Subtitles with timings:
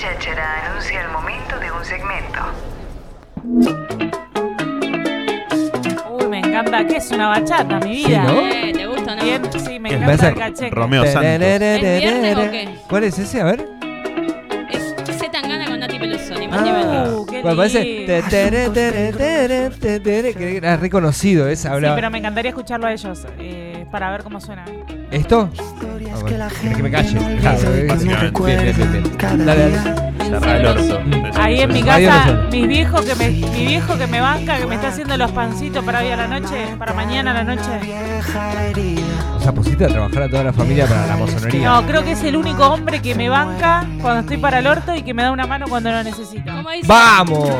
[0.00, 2.40] cháchara anuncia el momento de un segmento.
[6.10, 6.86] Uy, me encanta.
[6.86, 8.24] ¿Qué es una bachata, mi vida?
[8.24, 8.40] ¿no?
[8.40, 9.22] Eh, ¿Te gusta o no?
[9.22, 10.74] Bien, sí, me encanta el cacheque.
[10.74, 11.38] Romeo Santos.
[11.38, 12.78] viernes o qué?
[12.88, 13.42] ¿Cuál es ese?
[13.42, 13.79] A ver.
[17.42, 17.84] ¿Cuál parece?
[17.84, 18.06] lindo.
[18.06, 21.94] Te, tere, tere, tere, te, tere, que era reconocido esa Sí, hablaba.
[21.96, 24.64] pero me encantaría escucharlo a ellos eh, para ver cómo suena.
[25.10, 25.50] ¿Esto?
[25.58, 25.62] Ah,
[26.20, 27.18] bueno, ¿querés que me calle.
[27.40, 29.44] Claro, bien, bien, bien.
[29.46, 30.19] Dale, dale.
[31.36, 34.74] Ahí en mi casa, mis viejos que me, mi viejo que me banca, que me
[34.76, 37.70] está haciendo los pancitos para hoy a la noche, para mañana a la noche.
[39.36, 41.68] O sea, pusiste a trabajar a toda la familia para la masonería.
[41.68, 44.94] No, creo que es el único hombre que me banca cuando estoy para el orto
[44.94, 46.52] y que me da una mano cuando lo necesito.
[46.86, 47.50] ¡Vamos!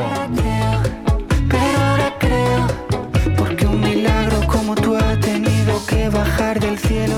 [1.49, 2.67] Pero ahora creo,
[3.35, 7.15] porque un milagro como tú has tenido que bajar del cielo.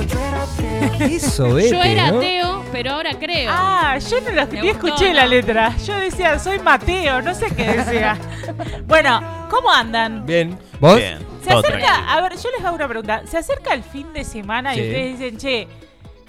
[1.08, 1.18] Yo era ateo.
[1.18, 1.70] Eso, eh.
[1.72, 3.52] Yo era ateo, pero ahora creo.
[3.54, 5.14] Ah, yo no lo Me ni gustó, escuché ¿no?
[5.16, 5.76] la letra.
[5.86, 8.18] Yo decía, soy Mateo, no sé qué decía.
[8.88, 10.26] bueno, ¿cómo andan?
[10.26, 10.58] Bien.
[10.80, 10.98] ¿Vos?
[10.98, 11.20] Bien.
[11.44, 12.10] Se todo acerca, tranquilo.
[12.10, 13.22] a ver, yo les hago una pregunta.
[13.26, 14.80] Se acerca el fin de semana Sí.
[14.80, 15.68] y ustedes dicen, che,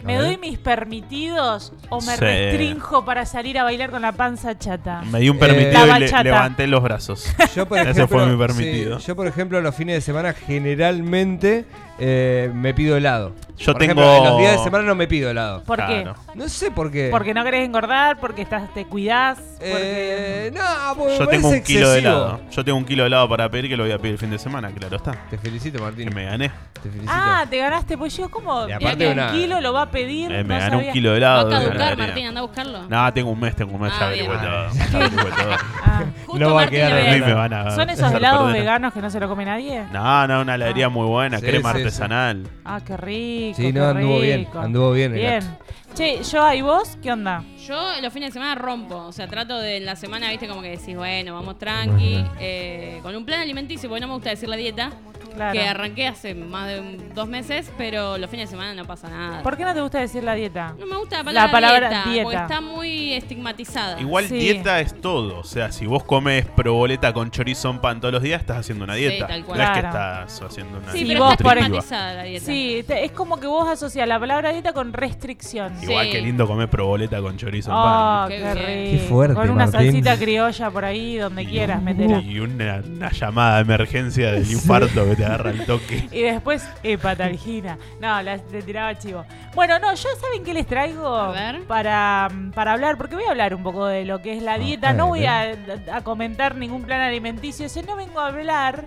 [0.03, 0.27] ¿me A ver.
[0.27, 2.20] doy mis permitidos o me Sí.
[2.20, 5.03] restrinjo para salir a bailar con la panza chata?
[5.03, 6.22] Me di un permitido La y le- bachata.
[6.25, 7.33] levanté los brazos.
[7.55, 8.98] Yo, por Ese ejemplo, fue mi permitido.
[8.98, 11.64] sí, yo, por ejemplo, los fines de semana generalmente
[11.98, 13.33] eh, me pido helado.
[13.56, 15.62] Yo por tengo- ejemplo, en los días de semana no me pido helado.
[15.62, 16.14] ¿Por Claro.
[16.34, 17.05] No sé por qué.
[17.05, 17.09] qué?
[17.11, 18.19] ¿Porque no querés engordar?
[18.19, 19.39] ¿Porque estás, te cuidás?
[19.61, 20.61] Eh, Porque...
[20.61, 22.41] no, porque me Yo tengo un kilo de helado.
[22.50, 24.31] Yo tengo un kilo de helado para pedir que lo voy a pedir el fin
[24.31, 25.12] de semana, claro está.
[25.31, 26.09] Te felicito, Martín.
[26.09, 26.50] Que me gané.
[26.83, 27.12] Te felicito.
[27.15, 27.97] Ah, te ganaste.
[27.97, 30.33] Pues yo, como Y aparte una- kilo lo va a pedir?
[30.33, 31.55] Eh, me no gané un kilo de Va helado.
[31.55, 31.97] a de caducar.
[31.97, 32.83] Martín, anda a buscarlo.
[32.89, 35.56] No, tengo un mes, tengo un mes, Ah, ya todo.
[35.84, 36.03] Ah.
[36.27, 39.00] Justo No va a Martín quedar A me van a ¿Son esos helados veganos que
[39.00, 39.84] no se lo come nadie?
[39.92, 41.72] No, no, una heladería muy buena, crema.
[41.84, 42.48] Artesanal.
[42.64, 43.56] Ah, qué rico.
[43.56, 45.58] Sí, no, qué anduvo bien, anduvo bien el Bien.
[45.94, 46.98] Che, yo, ¿y vos?
[47.00, 47.44] ¿Qué onda?
[47.66, 50.60] Yo los fines de semana rompo, o sea, trato de en la semana, viste, como
[50.60, 54.48] que decís, bueno, vamos tranqui, eh, con un plan alimenticio, porque no me gusta decir
[54.48, 54.91] la dieta,
[55.34, 55.52] Claro.
[55.52, 59.09] que arranqué hace más de un- dos meses, pero los fines de semana no pasa
[59.09, 59.42] nada.
[59.42, 60.75] ¿Por qué no te gusta decir la dieta?
[60.78, 62.22] No me gusta la palabra, La palabra dieta, dieta.
[62.25, 64.00] porque está muy estigmatizada.
[64.00, 64.36] Igual Sí.
[64.36, 65.38] dieta es todo.
[65.41, 68.84] O sea, si vos comes proboleta con chorizo en pan todos los días, estás haciendo
[68.84, 69.26] una Sí, dieta.
[69.26, 69.59] tal cual.
[69.59, 69.88] No es que Claro.
[70.26, 71.78] estás haciendo una Sí, Sí, pero vos, está por nutritiva.
[71.78, 72.47] estigmatizada la dieta.
[72.47, 75.72] Sí, te- es como que vos asocias la palabra dieta con restricción.
[75.80, 75.86] Sí.
[75.86, 78.28] Igual que lindo comer proboleta con chorizo en Oh, pan.
[78.28, 78.54] Qué qué, bien.
[78.56, 79.03] rico.
[79.03, 79.80] Qué fuerte, Con una Martín.
[79.92, 82.20] salsita criolla por ahí, donde quieras, metela.
[82.20, 86.08] Y una, una llamada de emergencia del infarto que te agarra el toque.
[86.12, 87.78] Y después, hepatalgina.
[88.00, 89.24] No, la, le tiraba chivo.
[89.54, 91.32] Bueno, no, yo saben qué les traigo.
[91.66, 94.92] Para, para hablar, porque voy a hablar un poco de lo que es la dieta.
[94.92, 95.56] No voy a,
[95.92, 98.84] a comentar ningún plan alimenticio, sino vengo a hablar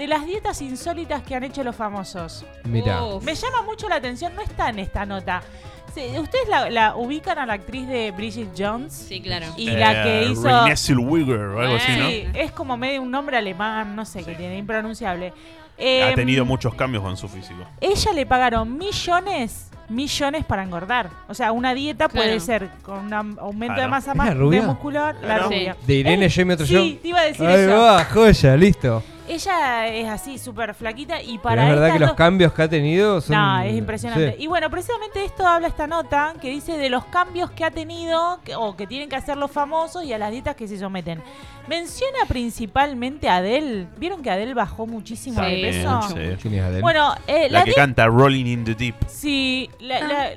[0.00, 2.46] de las dietas insólitas que han hecho los famosos.
[2.64, 3.00] Mira.
[3.22, 5.42] Me llama mucho la atención, no está en esta nota.
[6.18, 8.92] ¿Ustedes la, la ubican a la actriz de Bridget Jones?
[8.92, 9.46] Sí, claro.
[9.56, 10.44] Y la que hizo...
[10.44, 12.08] Renée Zellweger o algo así, ¿no?
[12.08, 15.32] Sí, es como medio un nombre alemán, no sé, que tiene, impronunciable.
[15.80, 17.64] Ha Em, tenido muchos cambios con su físico.
[17.80, 21.08] Ella le pagaron millones, millones para engordar.
[21.28, 22.26] O sea, una dieta Claro.
[22.26, 24.60] puede ser con un aumento de masa ¿Es más la rubia?
[24.60, 25.76] de muscular, la rubia.
[25.86, 27.78] De Irene Eh, Jamie otro Sí, te iba a decir Ahí eso.
[27.80, 29.02] va, joya, listo.
[29.32, 32.68] Ella es así, súper flaquita y Pero para es verdad que los cambios que ha
[32.68, 33.36] tenido son.
[33.36, 34.34] No, es impresionante.
[34.36, 34.42] Sí.
[34.42, 38.40] Y bueno, precisamente esto habla esta nota que dice de los cambios que ha tenido
[38.44, 41.22] que- o que tienen que hacer los famosos y a las dietas que se someten.
[41.68, 43.86] Menciona principalmente a Adele.
[43.98, 46.02] ¿Vieron que Adele bajó muchísimo de Sí, peso?
[46.08, 46.14] sí.
[46.42, 46.80] ¿Quién es Adele?
[46.82, 48.96] Bueno, eh, La la, que canta Rolling in the Deep.
[49.06, 50.30] Sí, la, la-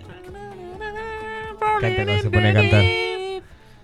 [1.80, 2.82] Canta cuando se pone a cantar.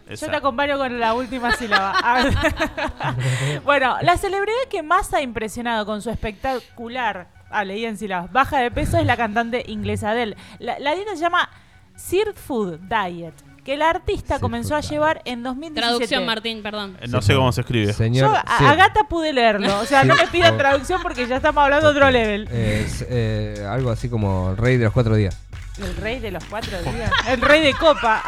[0.09, 1.93] Yo te acompaño con la última sílaba.
[3.63, 8.59] Bueno, la celebridad que más ha impresionado con su espectacular, ah, leí en sílabas, baja
[8.59, 10.35] de peso es la cantante inglesa Adele.
[10.59, 11.49] La, la dieta se llama
[11.95, 13.33] Seared Food Diet,
[13.63, 15.81] que la artista comenzó a llevar en 2017.
[15.81, 16.97] Traducción, Martín, perdón.
[17.01, 17.93] Eh, No sé cómo se escribe.
[17.93, 18.29] Señor.
[18.31, 18.65] Yo a, sí.
[18.65, 21.97] a Gata pude leerlo, o sea, no me pidan traducción porque ya estamos hablando de
[21.97, 22.47] otro level.
[22.51, 25.37] Es, eh, algo así como el rey de los cuatro días.
[25.77, 27.11] El rey de los cuatro días.
[27.27, 28.21] El rey de copa.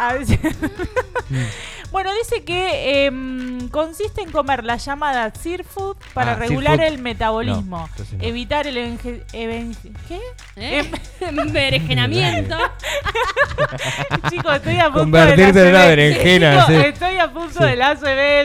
[2.22, 6.86] Dice que em, consiste en comer la llamada Sear Food para Ah, regular food.
[6.86, 8.24] el metabolismo, No, entonces no.
[8.24, 9.76] evitar el even-
[10.08, 10.20] ¿qué?
[10.58, 10.80] ¿Eh?
[10.80, 10.92] Em-.
[14.30, 15.90] Chicos, estoy a punto Convertirte de en una ACV.
[15.90, 16.74] berenjena, sí.
[16.76, 17.64] Estoy a punto Sí.
[17.66, 17.82] del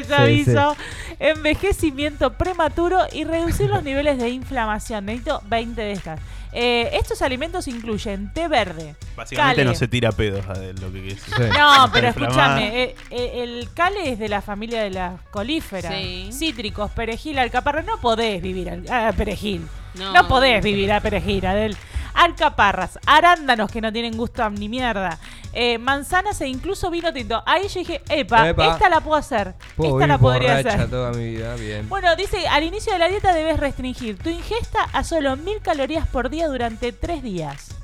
[0.05, 0.77] ya Sí, aviso.
[1.19, 5.07] Envejecimiento prematuro y reducir los niveles de inflamación.
[5.07, 6.21] Necesito 20 de estas.
[6.59, 8.97] Eh, estos alimentos incluyen té verde.
[9.15, 9.69] Básicamente cale.
[9.69, 11.21] no se tira pedos a de lo que es.
[11.21, 11.33] Sí.
[11.59, 15.93] No, pero escúchame, eh, eh, el cale es de la familia de las colíferas.
[15.93, 16.31] Sí.
[16.33, 17.83] Cítricos, perejil, alcaparra.
[17.83, 19.69] No podés vivir al, a perejil.
[19.97, 20.15] No.
[20.15, 20.29] No.
[20.29, 21.77] podés vivir a perejil, Adel.
[22.15, 25.19] alcaparras, arándanos que no tienen gusto ni mierda,
[25.59, 27.43] eh, manzanas e incluso vino tinto.
[27.47, 28.75] Ahí yo dije, epa, Epa.
[28.75, 29.55] esta la puedo hacer.
[29.75, 30.91] Puedo esta la podría hacer.
[30.91, 31.89] toda mi vida, bien.
[31.89, 36.07] Bueno, dice, al inicio de la dieta debes restringir tu ingesta a solo mil calorías
[36.09, 37.76] por día durante tres días.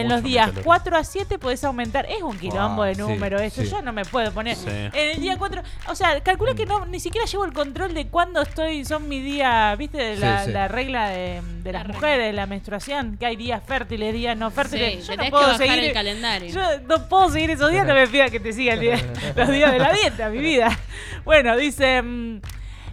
[0.00, 0.64] En los días calorías.
[0.64, 2.06] 4 a 7 podés aumentar.
[2.06, 3.62] Es un quilombo Ah, de sí, número esto.
[3.62, 3.68] sí.
[3.70, 4.56] Yo no me puedo poner.
[4.56, 4.68] Sí.
[4.68, 5.62] En el día 4.
[5.88, 8.84] O sea, calcula que no ni siquiera llevo el control de cuándo estoy.
[8.84, 9.74] Son mi día.
[9.76, 9.98] ¿Viste?
[9.98, 10.52] De la, Sí, sí.
[10.52, 11.94] la regla de, de La las regla.
[11.94, 13.16] mujeres, la menstruación.
[13.18, 15.06] Que hay días fértiles, días no fértiles.
[15.06, 15.78] yo no puedo seguir.
[15.84, 16.52] el calendario.
[16.52, 19.00] Yo no puedo seguir esos días, no me pidas que te siga el día-
[19.36, 20.76] los días de la dieta, mi vida.
[21.24, 22.02] Bueno, dice.
[22.02, 22.40] mm,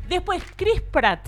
[0.09, 1.19] después, Chris Pratt.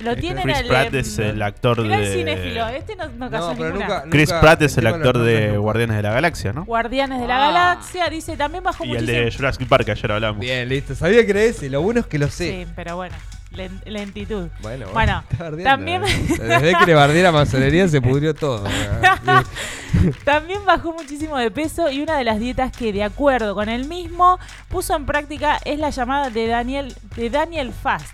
[0.00, 2.12] Lo tienen Chris Pratt es el actor el de.
[2.14, 3.86] cinéfilo, este no, no casó No, pero ninguna.
[4.00, 5.56] nunca, Chris Pratt es el actor de.
[5.56, 6.64] Guardianes de la Galaxia, ¿no?
[6.66, 7.50] Guardianes de la Ah.
[7.50, 9.24] Galaxia, dice, también bajó Y el muchísimo.
[9.24, 10.40] de Jurassic Park, ayer hablamos.
[10.40, 10.94] Bien, listo.
[10.94, 11.70] Sabía que era ese.
[11.70, 12.64] Lo bueno es que lo sé.
[12.66, 13.14] Sí, pero bueno,
[13.52, 14.48] len- lentitud.
[14.60, 16.26] Bueno, Bueno, bardeando, también- eh.
[16.40, 18.64] Desde que le bardeé la masonería se pudrió todo.
[20.24, 23.86] También bajó muchísimo de peso y una de las dietas que, de acuerdo con él
[23.88, 24.38] mismo,
[24.68, 28.12] puso en práctica es la llamada de Daniel, de Daniel Fast.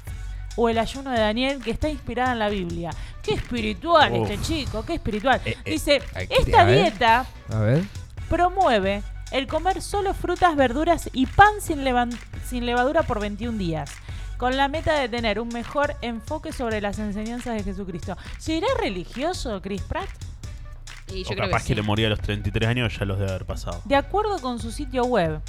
[0.56, 2.90] O el ayuno de Daniel, que está inspirada en la Biblia.
[3.22, 4.30] Qué espiritual Uf.
[4.30, 5.40] este chico, qué espiritual.
[5.44, 6.82] Eh, eh, Dice, aquí, esta a ver.
[6.82, 7.84] dieta A ver.
[8.28, 13.90] promueve el comer solo frutas, verduras y pan sin, levan- sin levadura por 21 días,
[14.36, 18.16] con la meta de tener un mejor enfoque sobre las enseñanzas de Jesucristo.
[18.38, 20.08] ¿Será religioso Chris Pratt?
[21.08, 21.74] Y yo o creo capaz que, que, sí.
[21.74, 23.80] le moría a los 33 años, ya los debe haber pasado.
[23.84, 25.40] De acuerdo con su sitio web,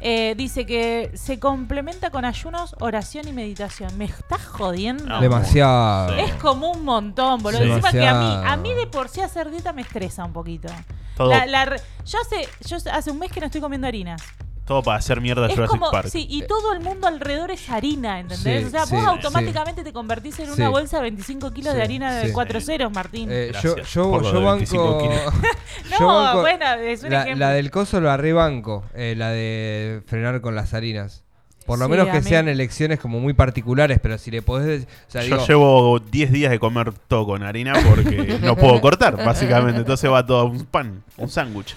[0.00, 3.96] eh, dice que se complementa con ayunos, oración y meditación.
[3.96, 5.04] ¿Me estás jodiendo?
[5.04, 5.20] No.
[5.20, 6.14] Demasiado.
[6.14, 6.20] Sí.
[6.20, 7.62] Es como un montón, boludo.
[7.62, 7.70] Sí.
[7.70, 10.68] Encima que a mí, a mí de por sí hacer dieta me estresa un poquito.
[11.16, 14.22] Todo, La- la re- yo, hace, yo hace un mes que no estoy comiendo harinas.
[14.66, 16.08] Todo para hacer mierda Es Jurassic como, Park.
[16.08, 18.60] sí, y todo el mundo alrededor es harina, ¿entendés?
[18.62, 20.52] Sí, o sea, sí, vos automáticamente te convertís en Sí.
[20.60, 22.32] una bolsa de 25 kilos Sí, de harina de sí.
[22.32, 23.28] 4 ceros, Martín.
[23.30, 24.98] Eh, yo, yo, por lo yo de 25 banco.
[25.08, 25.34] kilos.
[25.92, 27.46] no, yo banco- bueno, es un la, ejemplo.
[27.46, 31.22] la del coso lo arrebanco, eh, la de frenar con las harinas.
[31.64, 34.84] Por lo Sí, menos que mí- sean elecciones como muy particulares, pero si le podés.
[34.84, 38.80] O sea, Yo digo, llevo 10 días de comer todo con harina porque no puedo
[38.80, 39.80] cortar, básicamente.
[39.80, 41.74] Entonces va todo a un pan, un sándwich.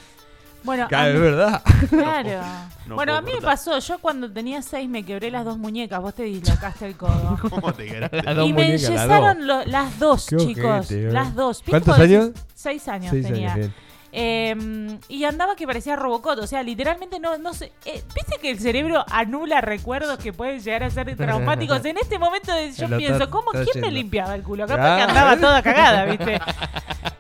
[0.63, 1.63] Bueno, Claro, es verdad.
[1.89, 2.42] Claro.
[2.89, 6.01] No bueno, a mí me pasó, yo cuando tenía 6 me quebré las dos muñecas,
[6.01, 7.38] vos te dislocaste el codo.
[7.50, 8.00] ¿Cómo te?
[8.00, 10.86] Las dos y me muñecas, las enyesaron lo- las dos, chicos.
[10.86, 11.59] ojete, las dos.
[11.59, 12.31] ¿Viste ¿Cuántos años?
[12.53, 13.53] Seis años Seis tenía.
[13.53, 13.71] años.
[14.11, 17.71] Eh, y andaba que parecía Robocot, o sea, literalmente no, no sé.
[17.85, 21.83] eh, ¿Viste que el cerebro anula recuerdos que pueden llegar a ser traumáticos?
[21.85, 24.65] En este momento yo Lo pienso, ¿cómo quién me limpiaba el culo?
[24.67, 26.39] Capaz que andaba toda cagada, ¿viste?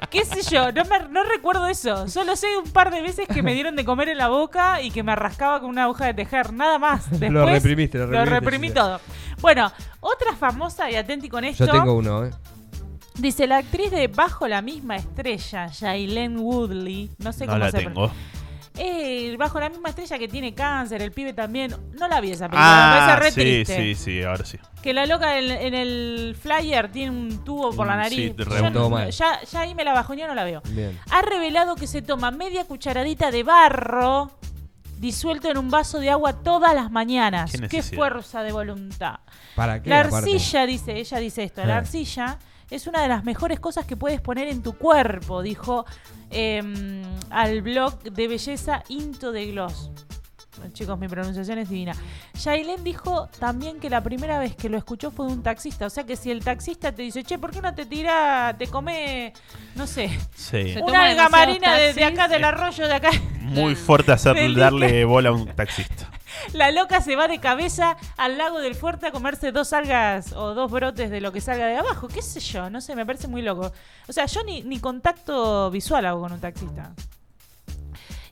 [0.09, 0.71] ¿Qué sé yo?
[0.71, 2.07] No, me- no recuerdo eso.
[2.07, 4.89] Solo sé un par de veces que me dieron de comer en la boca y
[4.89, 6.51] que me rascaba con una aguja de tejer.
[6.51, 7.07] Nada más.
[7.11, 8.83] Después, Lo reprimiste, lo reprimiste, reprimí Gisela.
[8.83, 9.01] todo.
[9.41, 11.65] Bueno, otra famosa, y atenti con esto.
[11.67, 12.31] Yo tengo uno, ¿eh?
[13.19, 17.09] Dice la actriz de Bajo la misma estrella, Shailene Woodley.
[17.17, 18.11] No sé No cómo la se tengo.
[18.81, 21.75] Eh, bajo la misma estrella que tiene cáncer, el pibe también.
[21.99, 23.75] No la vi esa película, me Ah, parece re sí, triste.
[23.75, 24.57] sí, sí, ahora sí.
[24.81, 28.33] Que la loca en, en el flyer tiene un tubo por la Mm, nariz.
[28.37, 30.61] sí, Ya no- ya, ya ahí me la bajoñé, no la veo.
[30.69, 30.97] Bien.
[31.11, 34.31] Ha revelado que se toma media cucharadita de barro
[34.97, 37.51] disuelto en un vaso de agua todas las mañanas.
[37.51, 39.15] Qué Qué, fuerza de voluntad.
[39.55, 39.89] ¿Para qué?
[39.89, 40.15] La aparte?
[40.31, 41.79] arcilla, dice, ella dice esto, la Ah.
[41.79, 42.37] arcilla
[42.69, 45.85] es una de las mejores cosas que puedes poner en tu cuerpo, dijo
[46.29, 49.91] em, al blog de belleza Into de Gloss.
[50.73, 51.93] Chicos, mi pronunciación es divina.
[52.43, 55.85] Yailén dijo también que la primera vez que lo escuchó fue de un taxista.
[55.85, 58.67] O sea que si el taxista te dice, che, ¿por qué no te tira, te
[58.67, 59.31] come,
[59.75, 60.75] no sé, Sí.
[60.83, 63.11] Una alga marina de, de acá del arroyo de acá?
[63.39, 66.11] Muy fuerte hacer, darle bola a un taxista.
[66.53, 70.53] La loca se va de cabeza al lago del fuerte a comerse dos algas o
[70.53, 72.07] dos brotes de lo que salga de abajo.
[72.07, 72.69] ¿Qué sé yo?
[72.69, 73.71] No sé, me parece muy loco.
[74.07, 76.93] O sea, yo ni, ni contacto visual hago con un taxista.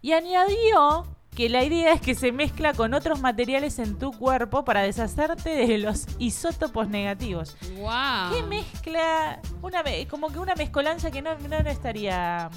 [0.02, 1.06] Y añadió
[1.38, 5.68] que la idea es que se mezcla con otros materiales en tu cuerpo para deshacerte
[5.68, 7.56] de los isótopos negativos.
[7.76, 8.34] Wow.
[8.34, 9.40] ¿Qué mezcla?
[9.62, 12.50] Una, como que una mezcolanza que no, no estaría.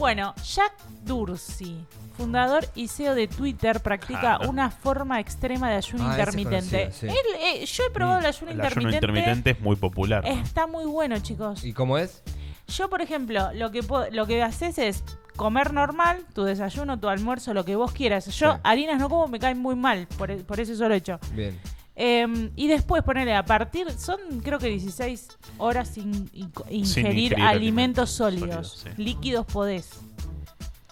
[0.00, 0.72] Bueno, Jack
[1.04, 1.84] Dorsey,
[2.16, 4.48] fundador y CEO de Twitter, practica Claro.
[4.48, 6.84] una forma extrema de ayuno Ah, intermitente.
[6.84, 7.18] conocido, sí.
[7.18, 8.96] Él, eh, yo he probado el ayuno El ayuno intermitente.
[8.96, 10.26] intermitente es muy popular.
[10.26, 11.62] Está muy bueno, chicos.
[11.64, 12.22] ¿Y cómo es?
[12.68, 15.04] Yo, por ejemplo, lo que puedo- lo que haces es
[15.36, 18.24] comer normal, tu desayuno, tu almuerzo, lo que vos quieras.
[18.38, 18.58] Yo Sí.
[18.64, 21.18] harinas no como, me caen muy mal por, e- por ese solo hecho.
[21.32, 21.60] Bien.
[21.96, 25.28] Eh, y después ponerle a partir, son creo que 16
[25.58, 28.68] horas sin, in- ingerir, ingerir alimentos alimentos sólidos.
[28.68, 29.02] sólidos, sí.
[29.02, 29.90] Líquidos podés.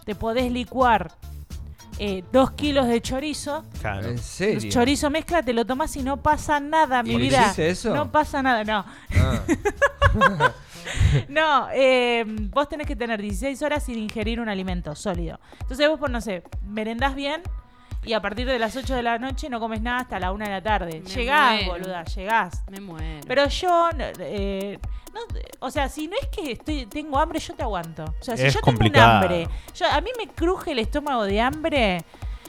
[0.04, 1.12] Te podés licuar
[1.98, 3.64] eh, dos kilos de chorizo.
[3.80, 4.08] Claro.
[4.08, 4.70] ¿En serio?
[4.70, 7.52] Chorizo mezcla, te lo tomás y no pasa nada, mi ¿Y vida.
[7.56, 7.94] eso?
[7.94, 8.84] No pasa nada, no.
[9.16, 10.52] Ah.
[11.28, 15.38] No, eh, vos tenés que tener 16 horas sin ingerir un alimento sólido.
[15.60, 17.42] Entonces vos, por no sé, merendás bien
[18.08, 20.44] y a partir de las 8 de la noche no comes nada hasta la 1
[20.44, 21.00] de la tarde.
[21.04, 21.70] Me llegás, muero.
[21.72, 22.64] boluda, llegás.
[22.70, 23.20] Me muero.
[23.26, 23.88] Pero yo,
[24.20, 24.78] eh,
[25.12, 25.20] no,
[25.60, 28.04] o sea, si no es que estoy, tengo hambre, yo te aguanto.
[28.04, 29.12] O sea, si Es yo tengo un complicado.
[29.18, 32.02] hambre, yo, a mí me cruje el estómago de hambre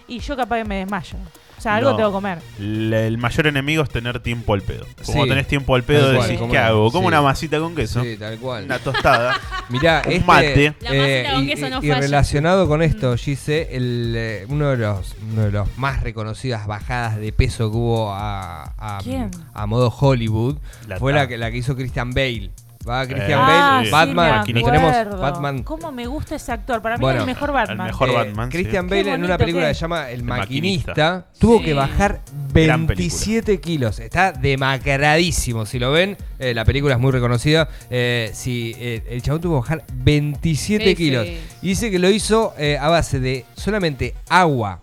[0.08, 1.18] y yo capaz que me desmayo.
[1.60, 1.96] O sea, algo No.
[1.98, 2.40] tengo que comer.
[2.58, 4.86] El, el mayor enemigo es tener tiempo al pedo.
[5.06, 5.30] Como Sí.
[5.30, 6.64] tenés tiempo al pedo, Tal cual, decís, cómo ¿qué no?
[6.66, 6.92] hago?
[6.92, 7.08] Como Sí.
[7.10, 8.64] una masita con queso, Sí, tal cual.
[8.64, 9.36] una tostada.
[9.70, 10.74] Mirá, Un este, mate.
[10.80, 12.00] La masita con y, queso no y falla.
[12.00, 17.18] relacionado con esto, Gise, el, eh, uno, de los, uno de los más reconocidas bajadas
[17.18, 19.30] de peso que hubo a, a, ¿Quién?
[19.54, 22.52] a modo Hollywood La fue la que, la que hizo Christian Bale.
[22.88, 24.46] Va Christian Eh, Bale, sí, Batman.
[24.46, 25.20] sí, tenemos.
[25.20, 25.64] Batman.
[25.64, 26.82] ¿Cómo me gusta ese actor?
[26.82, 27.80] Para mí Bueno, es el mejor Batman.
[27.82, 28.50] el mejor Eh, Batman.
[28.50, 31.26] Christian Bale en una película que se llama El El Maquinista, Maquinista.
[31.40, 31.66] tuvo Sí.
[31.66, 32.22] que bajar
[32.54, 34.00] Gran 27 kilos.
[34.00, 35.66] Está demacradísimo.
[35.66, 37.68] Si lo ven, eh, la película es muy reconocida.
[37.90, 41.28] Eh, si eh, el chabón tuvo que bajar 27 Sí, kilos.
[41.28, 41.38] sí.
[41.62, 44.80] Y dice que lo hizo eh, a base de solamente agua,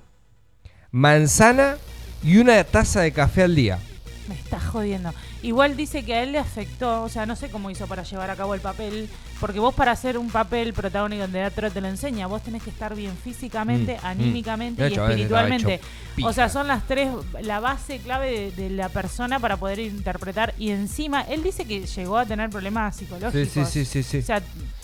[0.90, 1.76] manzana
[2.22, 3.78] y una taza de café al día.
[4.28, 5.12] Me está jodiendo.
[5.46, 8.30] Igual dice que a él le afectó, o sea, no sé cómo hizo para llevar
[8.30, 9.08] a cabo el papel,
[9.40, 12.70] porque vos para hacer un papel protagónico en teatro te lo enseña, vos tenés que
[12.70, 14.06] estar bien físicamente, Mm, mm.
[14.06, 15.80] anímicamente y hecho, espiritualmente.
[16.24, 17.08] O sea, son las tres,
[17.42, 20.52] la base clave de, de la persona para poder interpretar.
[20.58, 23.48] Y encima, él dice que llegó a tener problemas psicológicos.
[23.52, 24.18] sí, sí, sí, sí.
[24.18, 24.42] O sea,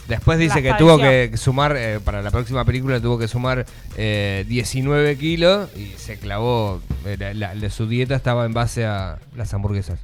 [0.09, 3.65] Después dice que tuvo que sumar, eh, para la próxima película tuvo que sumar
[3.97, 8.85] eh, 19 kilos y se clavó, eh, la, la- la- su dieta estaba en base
[8.85, 9.99] a las hamburguesas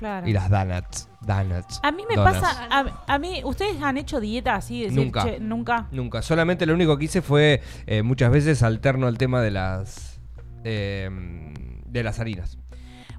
[0.00, 0.26] claro.
[0.28, 1.08] y las donuts.
[1.20, 2.38] donuts A mí me donuts.
[2.40, 4.82] pasa, a, a mí, ¿ustedes han hecho dieta así?
[4.82, 5.22] Decir, Nunca.
[5.24, 5.86] "Che, nunca.
[5.92, 10.18] Nunca, solamente lo único que hice fue eh, muchas veces alterno al tema de las
[10.64, 11.08] eh,
[11.86, 12.56] de las harinas.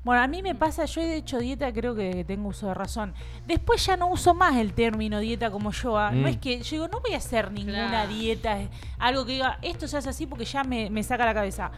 [0.03, 3.13] Bueno, a mí me pasa, yo he hecho dieta, creo que tengo uso de razón.
[3.45, 5.95] Después ya no uso más el término dieta como yo.
[5.97, 6.09] ah.
[6.11, 6.27] No Mm.
[6.31, 8.09] es que yo digo, no voy a hacer ninguna Claro.
[8.09, 8.57] dieta,
[8.97, 11.69] algo que diga, esto se hace así porque ya me, me saca la cabeza.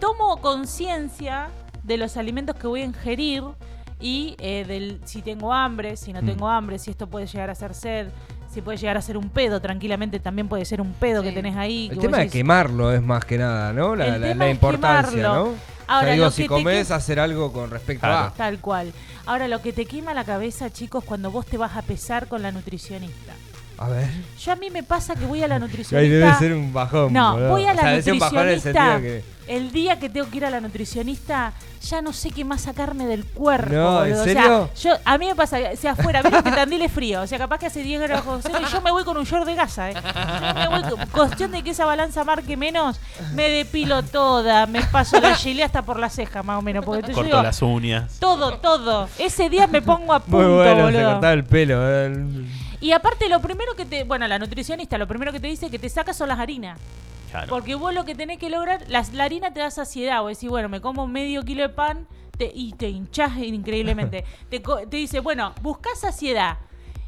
[0.00, 1.50] Tomo conciencia
[1.84, 3.44] de los alimentos que voy a ingerir
[4.00, 6.26] y eh, del si tengo hambre, si no Mm.
[6.26, 8.08] tengo hambre, si esto puede llegar a ser sed,
[8.52, 11.56] si puede llegar a ser un pedo, tranquilamente también puede ser un pedo que tenés
[11.56, 11.88] ahí.
[11.90, 13.94] El que tema de quemarlo es más que nada, ¿no?
[13.94, 15.44] La, El la- tema la es importancia, quemarlo.
[15.44, 15.54] ¿no?
[15.86, 18.26] Ahora, o sea, digo, lo si que comes, que- hacer algo con respecto Claro.
[18.28, 18.30] a...
[18.34, 18.92] Tal cual.
[19.26, 22.42] Ahora, lo que te quema la cabeza, chicos, cuando vos te vas a pesar con
[22.42, 23.32] la nutricionista.
[23.80, 24.08] A ver.
[24.38, 26.14] Yo a mí me pasa que voy a la Ahí nutricionista.
[26.26, 27.12] debe ser un bajón.
[27.14, 27.48] No, boludo.
[27.48, 28.92] voy a O la sea, debe ser un bajón en el nutricionista.
[28.92, 29.40] sentido que...
[29.50, 33.06] El día que tengo que ir a la nutricionista, ya no sé qué más sacarme
[33.06, 33.72] del cuerpo.
[33.74, 34.24] No, ¿en boludo.
[34.24, 34.62] serio?
[34.72, 37.22] O sea, yo, a mí me pasa, si afuera, vieron que Tandil es frío.
[37.22, 39.24] O sea, capaz que hace 10 grados bajo cero y yo me voy con un
[39.24, 39.94] short de gasa, ¿eh?
[39.94, 43.00] Yo me voy con- cuestión de que esa balanza marque menos,
[43.34, 46.84] me depilo toda, me paso la gilet hasta por la ceja, más o menos.
[46.84, 48.18] Porque Corto digo, las uñas.
[48.20, 49.08] todo, todo.
[49.18, 51.10] Ese día me pongo a punto, Muy bueno, se boludo.
[51.12, 51.78] cortaba el pelo.
[51.82, 52.44] eh.
[52.80, 54.04] Y aparte, lo primero que te.
[54.04, 56.78] Bueno, la nutricionista lo primero que te dice que te saca son las harinas.
[57.30, 57.46] Claro.
[57.48, 58.84] Porque vos lo que tenés que lograr.
[58.88, 60.20] las- la harina te da saciedad.
[60.22, 62.06] Vos decís, bueno, me como medio kilo de pan
[62.36, 64.24] te- y te hinchás increíblemente.
[64.50, 66.58] te, te dice, bueno, buscás saciedad.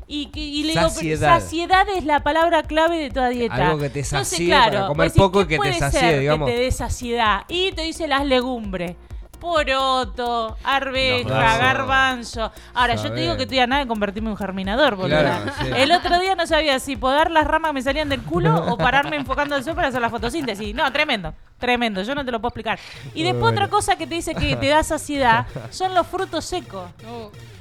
[0.07, 1.41] Y, que- y le digo, pero Saciedad.
[1.41, 3.55] saciedad es la palabra clave de toda dieta.
[3.69, 6.19] Algo que te Entonces, sacie claro, para comer decís, poco y ¿qué que te sacie,
[6.19, 6.49] digamos?
[6.49, 7.45] Que te dé saciedad.
[7.49, 8.95] Y te dice las legumbres.
[9.43, 11.61] Poroto, arveja, Garbanzo.
[11.61, 12.53] garbanzo.
[12.75, 15.19] Ahora, yo te digo que estoy a nada de convertirme en un germinador, boludo.
[15.19, 15.67] Claro, sí.
[15.77, 18.79] El otro día no sabía si podar las ramas que me salían del culo o
[18.79, 20.73] pararme enfocando el sol para hacer la fotosíntesis.
[20.77, 22.79] No, tremendo, tremendo, yo no te lo puedo explicar.
[23.15, 23.57] Y después Bueno.
[23.57, 26.91] otra cosa que te dice que te da saciedad son los frutos secos.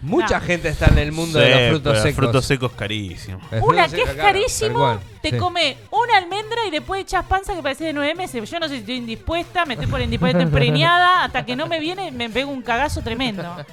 [0.01, 0.46] Mucha No.
[0.46, 2.15] gente está en el mundo de los frutos secos.
[2.15, 3.41] Frutos secos carísimos.
[3.62, 5.38] Una que es carísimo, te sí.
[5.38, 8.50] come una almendra y después echas panza que parece de nueve meses.
[8.50, 11.67] Yo no sé si estoy indispuesta, me estoy por indispuesta, estoy preñada, hasta que no
[11.67, 13.43] me viene me pego un cagazo tremendo.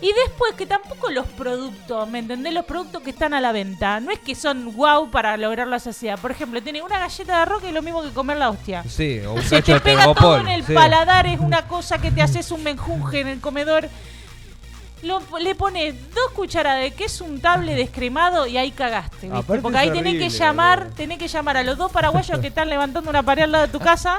[0.00, 2.52] Y después que tampoco los productos, ¿me entendés?
[2.54, 5.80] Los productos que están a la venta, no es que son wow para lograr la
[5.80, 6.18] saciedad.
[6.20, 8.84] Por ejemplo, tiene una galleta de arroz que es lo mismo que comer la hostia.
[8.88, 10.72] Sí, o un Se te pega todo en el sí.
[10.72, 13.88] paladar, es una cosa que te haces un menjunje en el comedor.
[15.02, 19.58] Lo- le pones dos cucharadas de queso untable descremado y ahí cagaste, ¿viste?
[19.60, 23.08] Porque ahí tenés que llamar, tenés que llamar a los dos paraguayos que están levantando
[23.08, 24.18] una pared al lado de tu casa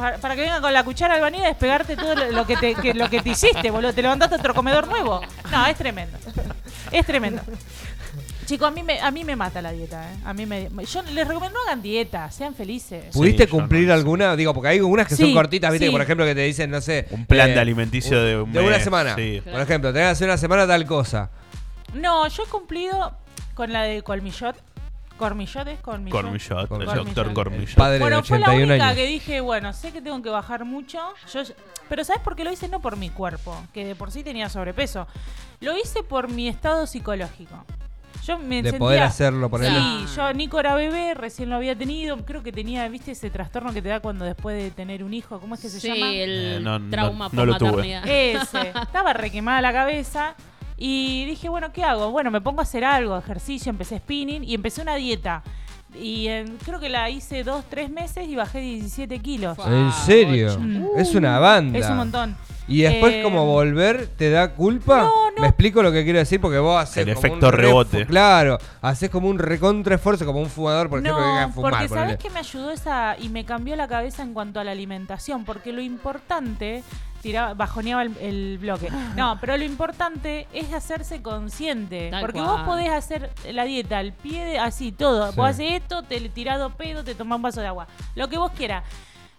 [0.00, 2.74] para, para que vengan con la cuchara albanina y despegarte todo lo, lo que te,
[2.74, 3.92] que- lo que te hiciste, boludo.
[3.92, 5.20] Te levantaste otro comedor nuevo.
[5.50, 6.16] No, es tremendo.
[6.92, 7.42] Es tremendo.
[8.46, 10.16] Chicos, a mí me, a mí me mata la dieta, ¿eh?
[10.24, 13.04] A mí me, yo les recomiendo no hagan dieta, sean felices.
[13.12, 13.92] ¿Pudiste Sí, cumplir no.
[13.92, 14.34] alguna?
[14.36, 15.84] Digo, porque hay algunas que son cortitas, ¿viste?
[15.84, 15.90] sí.
[15.90, 17.06] Que, por ejemplo, que te dicen, no sé.
[17.10, 19.14] Un plan eh, de alimenticio de un De una mes, semana.
[19.16, 19.42] sí.
[19.44, 21.28] Por ejemplo, tenés que hacer una semana tal cosa.
[21.92, 23.12] No, yo he cumplido
[23.54, 24.56] con la de Colmillot.
[25.18, 25.80] ¿Cormillot?
[25.82, 26.12] Cormillot.
[26.22, 26.94] Cormillot, el Cormillot.
[27.04, 27.74] doctor Cormillot.
[27.74, 28.96] Padre Bueno, de fue la 81 única años.
[28.96, 30.98] que dije, bueno, sé que tengo que bajar mucho.
[31.32, 31.42] Yo,
[31.88, 32.68] pero ¿sabes por qué lo hice?
[32.68, 35.06] No por mi cuerpo, que de por sí tenía sobrepeso.
[35.60, 37.64] Lo hice por mi estado psicológico.
[38.26, 39.64] Yo me de sentía- poder hacerlo por.
[39.64, 43.72] Sí, yo Nico era bebé, recién lo había tenido, creo que tenía, viste, ese trastorno
[43.72, 46.10] que te da cuando después de tener un hijo, ¿cómo es que se Sí, llama?
[46.12, 47.70] el Eh, no- no- trauma no lo por tuve.
[47.70, 48.06] maternidad.
[48.06, 50.34] Ese, estaba requemada la cabeza
[50.78, 52.10] y dije, bueno, ¿qué hago?
[52.10, 55.42] Bueno, me pongo a hacer algo, ejercicio, empecé spinning y empecé una dieta.
[55.98, 59.56] Y en- creo que la hice dos, tres meses y bajé 17 kilos.
[59.66, 60.52] ¿En serio?
[60.52, 60.60] ocho.
[60.98, 61.78] Es una banda.
[61.78, 62.36] Es un montón.
[62.68, 64.98] Y después Eh, como volver te da culpa.
[65.04, 65.40] No, no.
[65.40, 68.04] Me explico lo que quiero decir porque vos haces El como efecto un rebote.
[68.06, 71.72] Claro, haces como un recontra esfuerzo como un fumador, por ejemplo, que de No, fumar.
[71.72, 74.72] porque sabes que me ayudó esa y me cambió la cabeza en cuanto a la
[74.72, 76.84] alimentación, porque lo importante
[77.22, 78.88] tiraba, bajoneaba el, el bloque.
[79.16, 82.50] No, pero lo importante es hacerse consciente, Tal porque cual.
[82.50, 85.30] vos podés hacer la dieta al pie de así todo.
[85.30, 85.36] Sí.
[85.36, 88.38] Vos haces esto, te tirás dos pedos, te tomás un vaso de agua, lo que
[88.38, 88.84] vos quieras.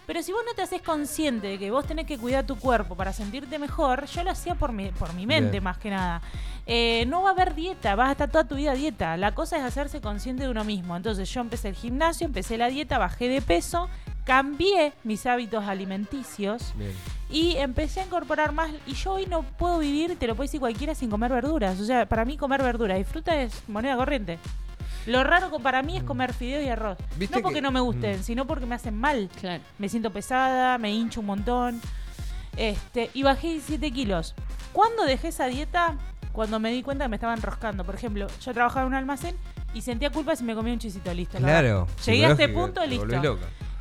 [0.05, 2.95] Pero si vos no te haces consciente de que vos tenés que cuidar tu cuerpo
[2.95, 5.63] para sentirte mejor, yo lo hacía por mi, por mi mente Bien.
[5.63, 6.19] más que nada.
[6.65, 9.17] Eh, no va a haber dieta, vas a estar toda tu vida a dieta.
[9.17, 10.97] La cosa es hacerse consciente de uno mismo.
[10.97, 13.87] Entonces yo empecé el gimnasio, empecé la dieta, bajé de peso,
[14.25, 16.93] cambié mis hábitos alimenticios Bien.
[17.29, 18.69] y empecé a incorporar más.
[18.85, 21.79] Y yo hoy no puedo vivir, te lo puede decir cualquiera, sin comer verduras.
[21.79, 24.37] O sea, para mí comer verduras y fruta es moneda corriente.
[25.05, 26.97] Lo raro que para mí es comer fideos y arroz.
[27.31, 28.23] No porque que- no me gusten, Mm.
[28.23, 29.29] sino porque me hacen mal.
[29.39, 29.63] Claro.
[29.79, 31.81] Me siento pesada, me hincho un montón.
[32.57, 34.35] Este, y bajé 17 kilos.
[34.73, 35.95] ¿Cuándo dejé esa dieta?
[36.33, 37.83] Cuando me di cuenta que me estaba enroscando.
[37.83, 39.35] Por ejemplo, yo trabajaba en un almacén
[39.73, 41.39] y sentía culpa si me comía un chisito, listo.
[41.39, 41.87] la Claro.
[42.05, 43.07] Llegué a este punto, listo.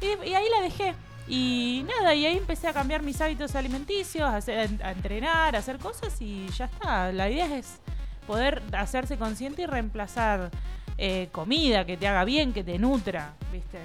[0.00, 0.94] Y, y ahí la dejé.
[1.26, 5.58] Y nada, y ahí empecé a cambiar mis hábitos alimenticios, a, hacer- a entrenar, a
[5.58, 7.12] hacer cosas y ya está.
[7.12, 7.80] La idea es
[8.26, 10.50] poder hacerse consciente y reemplazar
[10.96, 13.78] eh, comida que te haga bien, que te nutra, ¿viste?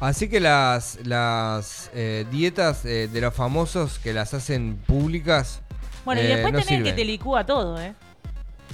[0.00, 5.60] Así que las, las eh, dietas eh, de los famosos que las hacen públicas.
[6.04, 7.94] Bueno, y eh, después no tenés que te licúa todo, ¿eh?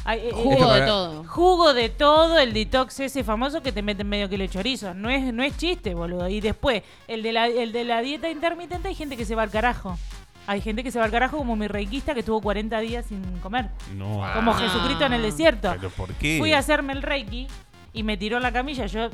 [0.04, 1.24] Ay, eh, eh, Jugo de todo.
[1.24, 4.92] Jugo de todo, el detox ese famoso que te meten medio kilo de chorizo.
[4.94, 6.28] No es, no es chiste, boludo.
[6.28, 9.42] Y después, el de, la, el de la dieta intermitente, hay gente que se va
[9.42, 9.98] al carajo.
[10.46, 13.22] Hay gente que se va al carajo, como mi reikista que estuvo 40 días sin
[13.38, 13.70] comer.
[13.94, 14.22] No.
[14.34, 14.58] Como Ah.
[14.58, 15.72] Jesucristo en el desierto.
[15.74, 16.36] ¿Pero por qué?
[16.38, 17.46] Fui a hacerme el reiki
[17.94, 18.84] y me tiró en la camilla.
[18.84, 19.08] Yo,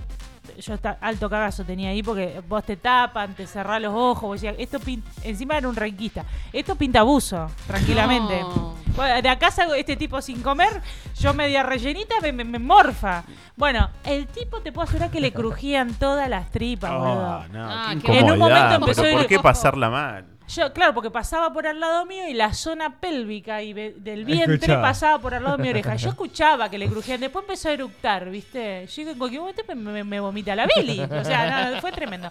[0.59, 4.23] yo está, alto cagazo tenía ahí porque vos te tapan, te cerrás los ojos.
[4.23, 6.25] Vos decías, esto pin- encima era un reikista.
[6.53, 8.40] Esto pinta abuso, tranquilamente.
[8.40, 8.75] No.
[8.96, 10.81] Bueno, de acá salgo este tipo sin comer,
[11.18, 13.22] yo media rellenita, me, me- me morfa.
[13.57, 17.26] Bueno, el tipo te puedo asegurar que le crujían todas las tripas, boludo.
[17.26, 20.24] Ah, no, Ah, qué En un momento empezó Pero a ¿por qué pasarla mal?
[20.55, 24.55] Yo, claro, porque pasaba por al lado mío y la zona pélvica y del vientre
[24.55, 24.83] Escuchaba.
[24.83, 25.95] pasaba por al lado de mi oreja.
[25.97, 27.21] Yo escuchaba que le crujían.
[27.21, 28.87] Después empezó a eructar, ¿viste?
[28.87, 31.01] Yo en cualquier momento me, me- me vomita la Billy.
[31.01, 32.31] O sea, no, fue tremendo.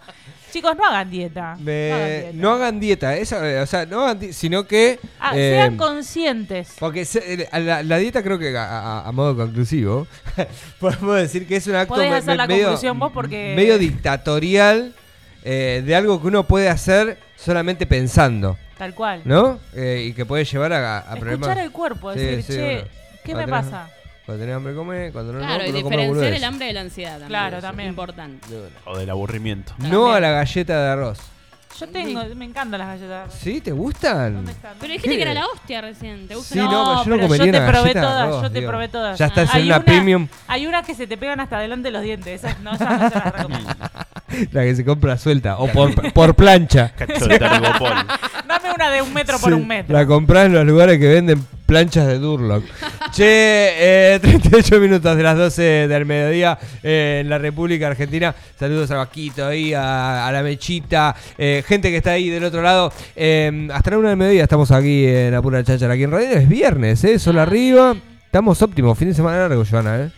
[0.51, 1.55] Chicos, no hagan dieta.
[1.59, 2.37] Me- no hagan dieta.
[2.41, 4.99] no hagan dieta, esa- eh, o sea, no hagan di- sino que.
[5.19, 6.75] Ah, eh, sean conscientes.
[6.79, 10.07] porque se- eh, la, la dieta creo que a, a- a modo conclusivo
[10.79, 13.77] podemos decir que es un acto Podés me- hacer la medio, conclusión vos porque- medio
[13.77, 14.93] dictatorial
[15.43, 19.21] eh, de algo que uno puede hacer solamente pensando, Tal cual.
[19.25, 19.59] ¿no?
[19.73, 21.57] Eh, y que puede llevar a, a Escuchar problemas.
[21.57, 22.87] el cuerpo, Sí, decir, sí, che, bueno.
[23.25, 23.89] ¿qué me tenés- pasa?
[24.25, 27.11] Cuando tenés hambre come, cuando no, Claro, no, y diferenciar el hambre de la ansiedad
[27.13, 27.29] también.
[27.29, 27.89] Claro, es también.
[27.89, 28.47] Importante.
[28.85, 29.73] O del aburrimiento.
[29.79, 31.19] No a la galleta de arroz.
[31.79, 33.33] Yo tengo, me encantan las galletas.
[33.33, 33.61] ¿Sí?
[33.61, 34.33] ¿Te gustan?
[34.35, 34.73] ¿Dónde están?
[34.81, 35.15] Pero dijiste ¿Qué?
[35.15, 36.27] que era la hostia recién.
[36.27, 36.53] ¿Te gusta?
[36.53, 38.41] Sí, no, No, pero yo no comería yo te una probé galleta de todas, arroz,
[38.43, 38.69] yo te digo.
[38.71, 39.17] probé todas.
[39.19, 41.87] Ya estás Hay en una una- premium, Hay unas que se te pegan hasta delante
[41.87, 42.43] de los dientes.
[42.43, 43.73] Esas no, esas no se las recomiendo.
[44.51, 46.93] la que se compra suelta, o por, por plancha.
[48.47, 49.95] Dame una de un metro por Sí, un metro.
[49.95, 52.63] La comprás en los lugares que venden planchas de Durlock.
[53.11, 58.33] che, eh, 38 minutos de las 12 del mediodía eh, en la República Argentina.
[58.57, 62.61] Saludos a Vaquito ahí, a, a la Mechita, eh, gente que está ahí del otro
[62.61, 62.91] lado.
[63.15, 65.93] Eh, hasta la una del mediodía estamos aquí en la pura cháchara.
[65.93, 67.19] Aquí en Radio es viernes, ¿eh?
[67.19, 67.95] Sol arriba.
[68.25, 70.09] Estamos óptimos, fin de semana largo, Joana, ¿eh?